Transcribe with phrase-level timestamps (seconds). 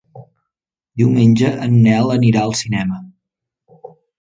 [1.01, 2.99] Diumenge en Nel anirà al cinema.